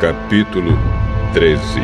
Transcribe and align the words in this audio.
Capítulo 0.00 0.78
13 1.34 1.80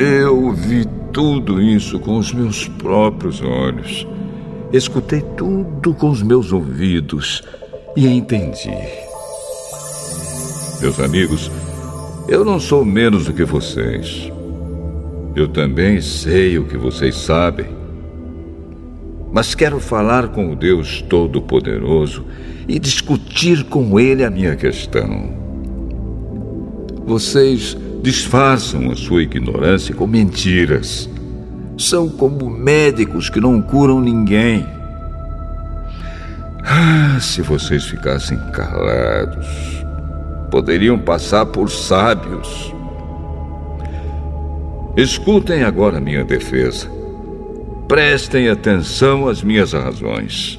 Eu 0.00 0.50
vi 0.50 0.84
tudo 1.12 1.62
isso 1.62 2.00
com 2.00 2.18
os 2.18 2.32
meus 2.32 2.66
próprios 2.66 3.40
olhos. 3.40 4.04
Escutei 4.72 5.20
tudo 5.36 5.94
com 5.94 6.10
os 6.10 6.24
meus 6.24 6.50
ouvidos 6.50 7.40
e 7.96 8.08
entendi. 8.08 8.74
Meus 10.80 10.98
amigos, 10.98 11.52
eu 12.26 12.44
não 12.44 12.58
sou 12.58 12.84
menos 12.84 13.26
do 13.26 13.32
que 13.32 13.44
vocês. 13.44 14.32
Eu 15.34 15.48
também 15.48 16.00
sei 16.00 16.58
o 16.58 16.64
que 16.64 16.76
vocês 16.76 17.16
sabem. 17.16 17.66
Mas 19.32 19.52
quero 19.52 19.80
falar 19.80 20.28
com 20.28 20.52
o 20.52 20.54
Deus 20.54 21.02
Todo-Poderoso 21.02 22.24
e 22.68 22.78
discutir 22.78 23.64
com 23.64 23.98
Ele 23.98 24.24
a 24.24 24.30
minha 24.30 24.54
questão. 24.54 25.32
Vocês 27.04 27.76
disfarçam 28.00 28.92
a 28.92 28.94
sua 28.94 29.24
ignorância 29.24 29.92
com 29.92 30.06
mentiras. 30.06 31.10
São 31.76 32.08
como 32.08 32.48
médicos 32.48 33.28
que 33.28 33.40
não 33.40 33.60
curam 33.60 34.00
ninguém. 34.00 34.64
Ah, 36.64 37.18
se 37.20 37.42
vocês 37.42 37.84
ficassem 37.86 38.38
calados, 38.52 39.46
poderiam 40.48 40.96
passar 40.96 41.44
por 41.46 41.68
sábios. 41.68 42.72
Escutem 44.96 45.64
agora 45.64 46.00
minha 46.00 46.22
defesa. 46.22 46.88
Prestem 47.88 48.48
atenção 48.48 49.26
às 49.26 49.42
minhas 49.42 49.72
razões. 49.72 50.56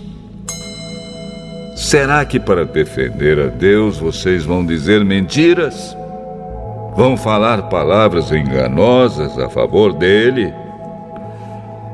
Será 1.77 2.25
que 2.25 2.37
para 2.37 2.65
defender 2.65 3.39
a 3.39 3.47
Deus 3.47 3.97
vocês 3.97 4.43
vão 4.43 4.65
dizer 4.65 5.05
mentiras? 5.05 5.95
Vão 6.97 7.15
falar 7.15 7.69
palavras 7.69 8.29
enganosas 8.29 9.39
a 9.39 9.49
favor 9.49 9.93
dele? 9.93 10.53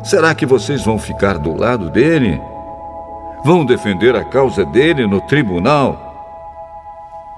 Será 0.03 0.34
que 0.34 0.45
vocês 0.45 0.84
vão 0.84 0.97
ficar 0.97 1.38
do 1.38 1.56
lado 1.56 1.92
dele? 1.92 2.42
Vão 3.45 3.64
defender 3.64 4.16
a 4.16 4.25
causa 4.25 4.66
dele 4.66 5.06
no 5.06 5.22
tribunal? 5.22 5.95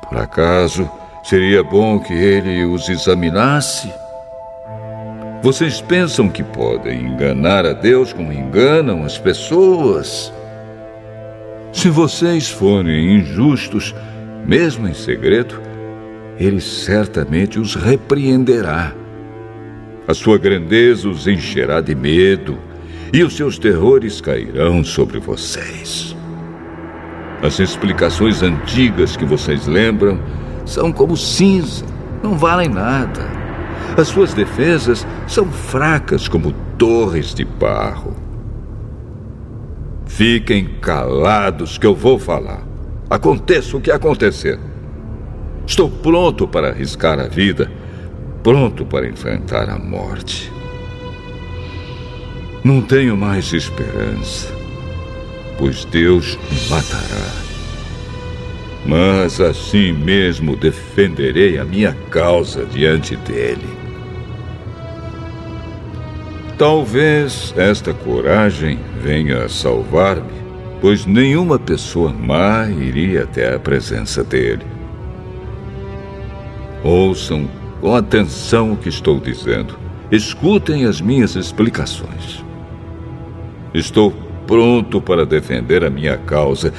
Por 0.08 0.18
acaso 0.18 0.90
seria 1.24 1.62
bom 1.62 2.00
que 2.00 2.14
ele 2.14 2.64
os 2.64 2.88
examinasse? 2.88 4.03
Vocês 5.44 5.82
pensam 5.82 6.30
que 6.30 6.42
podem 6.42 7.06
enganar 7.06 7.66
a 7.66 7.74
Deus 7.74 8.14
como 8.14 8.32
enganam 8.32 9.04
as 9.04 9.18
pessoas? 9.18 10.32
Se 11.74 11.90
vocês 11.90 12.50
forem 12.50 13.18
injustos, 13.18 13.94
mesmo 14.46 14.88
em 14.88 14.94
segredo, 14.94 15.60
ele 16.40 16.62
certamente 16.62 17.60
os 17.60 17.76
repreenderá. 17.76 18.94
A 20.08 20.14
sua 20.14 20.38
grandeza 20.38 21.10
os 21.10 21.28
encherá 21.28 21.82
de 21.82 21.94
medo 21.94 22.58
e 23.12 23.22
os 23.22 23.36
seus 23.36 23.60
terrores 23.60 24.22
cairão 24.22 24.82
sobre 24.82 25.20
vocês. 25.20 26.16
As 27.42 27.60
explicações 27.60 28.42
antigas 28.42 29.18
que 29.18 29.26
vocês 29.26 29.68
lembram 29.68 30.22
são 30.66 30.90
como 30.90 31.18
cinza, 31.18 31.84
não 32.24 32.38
valem 32.38 32.70
nada. 32.70 33.33
As 33.98 34.08
suas 34.08 34.34
defesas 34.34 35.06
são 35.28 35.46
fracas 35.52 36.28
como 36.28 36.54
torres 36.78 37.34
de 37.34 37.46
barro. 37.46 38.16
Fiquem 40.06 40.66
calados 40.82 41.78
que 41.78 41.86
eu 41.86 41.96
vou 41.96 42.20
falar. 42.20 42.62
Aconteça 43.10 43.78
o 43.78 43.82
que 43.82 43.92
acontecer. 43.92 44.60
Estou 45.66 45.90
pronto 45.90 46.48
para 46.48 46.70
arriscar 46.70 47.20
a 47.20 47.28
vida, 47.28 47.72
pronto 48.42 48.86
para 48.86 49.08
enfrentar 49.08 49.70
a 49.70 49.78
morte. 49.78 50.52
Não 52.64 52.82
tenho 52.82 53.16
mais 53.16 53.54
esperança 53.54 54.64
pois 55.58 55.86
Deus 55.86 56.38
me 56.52 56.70
matará. 56.70 57.53
Mas 58.86 59.40
assim 59.40 59.94
mesmo 59.94 60.56
defenderei 60.56 61.58
a 61.58 61.64
minha 61.64 61.96
causa 62.10 62.66
diante 62.66 63.16
dele. 63.16 63.68
Talvez 66.58 67.54
esta 67.58 67.94
coragem 67.94 68.80
venha 69.02 69.46
a 69.46 69.50
salvar-me, 69.50 70.34
pois 70.82 71.06
nenhuma 71.06 71.58
pessoa 71.58 72.14
má 72.14 72.70
iria 72.70 73.24
até 73.24 73.56
a 73.56 73.60
presença 73.60 74.24
dele. 74.24 74.66
Ouçam 76.84 77.48
com 77.80 77.96
atenção 77.96 78.74
o 78.74 78.78
que 78.78 78.90
estou 78.90 79.20
dizendo. 79.20 79.78
Escutem 80.12 80.86
as 80.86 81.02
minhas 81.02 81.36
explicações. 81.36 82.44
Estou 83.74 84.14
pronto 84.46 85.02
para 85.02 85.26
defender 85.26 85.84
a 85.84 85.90
minha 85.90 86.18
causa 86.18 86.74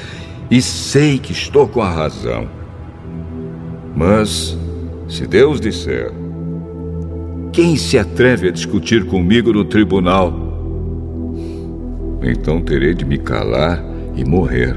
e 0.49 0.61
sei 0.61 1.17
que 1.17 1.31
estou 1.31 1.67
com 1.67 1.81
a 1.81 1.89
razão. 1.89 2.47
Mas, 3.95 4.57
se 5.07 5.25
Deus 5.25 5.59
disser, 5.59 6.11
quem 7.51 7.77
se 7.77 7.97
atreve 7.97 8.49
a 8.49 8.51
discutir 8.51 9.05
comigo 9.05 9.53
no 9.53 9.63
tribunal? 9.63 10.33
Então 12.21 12.61
terei 12.61 12.93
de 12.93 13.05
me 13.05 13.17
calar 13.17 13.83
e 14.15 14.25
morrer. 14.25 14.75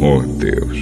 Oh 0.00 0.22
Deus, 0.38 0.78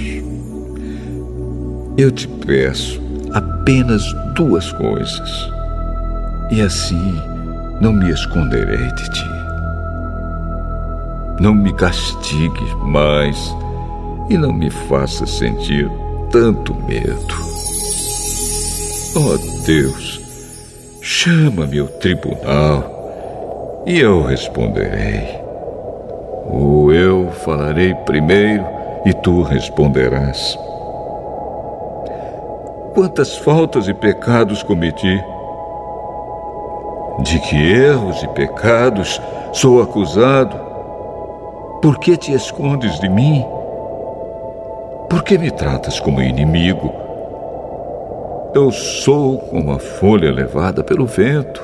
eu 1.97 2.11
te 2.11 2.27
peço, 2.27 3.01
apenas 3.33 4.03
duas 4.35 4.71
coisas. 4.73 5.49
E 6.51 6.61
assim 6.61 7.34
não 7.85 7.93
me 7.93 8.09
esconderei 8.09 8.91
de 8.93 9.09
ti. 9.11 9.29
Não 11.39 11.53
me 11.53 11.71
castigues 11.71 12.73
mais 12.81 13.55
e 14.27 14.39
não 14.39 14.51
me 14.51 14.71
faça 14.71 15.27
sentir 15.27 15.87
tanto 16.31 16.73
medo. 16.73 17.35
Oh 19.15 19.37
Deus, 19.67 20.19
chama-me 20.99 21.77
ao 21.77 21.87
tribunal 21.87 23.83
e 23.85 23.99
eu 23.99 24.23
responderei. 24.23 25.39
Ou 26.47 26.91
eu 26.91 27.29
falarei 27.33 27.93
primeiro 27.93 28.65
e 29.05 29.13
tu 29.13 29.43
responderás 29.43 30.57
quantas 32.95 33.37
faltas 33.37 33.87
e 33.87 33.93
pecados 33.93 34.63
cometi. 34.63 35.34
De 37.19 37.39
que 37.39 37.55
erros 37.55 38.21
e 38.23 38.27
pecados 38.29 39.21
sou 39.53 39.81
acusado? 39.81 40.59
Por 41.81 41.97
que 41.99 42.17
te 42.17 42.33
escondes 42.33 42.99
de 42.99 43.07
mim? 43.07 43.45
Por 45.09 45.23
que 45.23 45.37
me 45.37 45.49
tratas 45.49 45.99
como 45.99 46.21
inimigo? 46.21 46.91
Eu 48.53 48.71
sou 48.71 49.37
como 49.37 49.71
a 49.71 49.79
folha 49.79 50.31
levada 50.31 50.83
pelo 50.83 51.05
vento. 51.05 51.61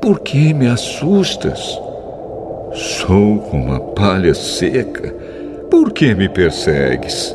Por 0.00 0.20
que 0.20 0.54
me 0.54 0.68
assustas? 0.68 1.80
Sou 2.72 3.38
como 3.38 3.72
a 3.72 3.80
palha 3.80 4.34
seca. 4.34 5.12
Por 5.70 5.92
que 5.92 6.14
me 6.14 6.28
persegues? 6.28 7.34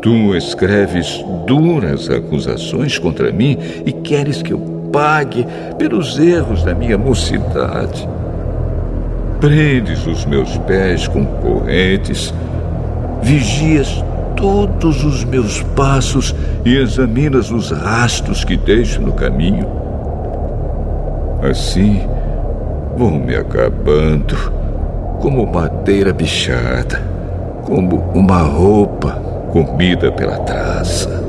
Tu 0.00 0.34
escreves 0.36 1.22
duras 1.46 2.08
acusações 2.08 2.98
contra 2.98 3.32
mim 3.32 3.58
e 3.84 3.92
queres 3.92 4.42
que 4.42 4.52
eu 4.52 4.77
pague 4.92 5.46
pelos 5.78 6.18
erros 6.18 6.62
da 6.62 6.74
minha 6.74 6.98
mocidade. 6.98 8.08
Prendes 9.40 10.06
os 10.06 10.24
meus 10.24 10.56
pés 10.58 11.06
com 11.06 11.24
correntes, 11.24 12.34
vigias 13.22 14.04
todos 14.36 15.04
os 15.04 15.24
meus 15.24 15.62
passos 15.74 16.34
e 16.64 16.76
examinas 16.76 17.50
os 17.50 17.70
rastros 17.70 18.44
que 18.44 18.56
deixo 18.56 19.00
no 19.02 19.12
caminho. 19.12 19.66
Assim, 21.48 22.02
vou 22.96 23.10
me 23.10 23.34
acabando 23.36 24.36
como 25.20 25.46
madeira 25.46 26.12
bichada, 26.12 27.02
como 27.64 27.96
uma 28.14 28.42
roupa 28.42 29.12
comida 29.52 30.12
pela 30.12 30.38
traça. 30.38 31.27